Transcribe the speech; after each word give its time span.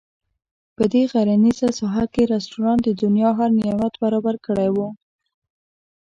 په 0.75 0.83
دې 0.93 1.03
غرنیزه 1.11 1.69
ساحه 1.79 2.05
کې 2.13 2.23
رسټورانټ 2.33 2.81
د 2.85 2.89
دنیا 3.03 3.29
هر 3.39 3.49
نعمت 3.59 3.93
برابر 4.03 4.35
کړی 4.45 4.69
وو. 4.75 4.87